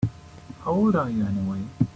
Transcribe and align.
How 0.63 0.71
old 0.71 0.95
are 0.95 1.11
you 1.11 1.23
anyway? 1.23 1.59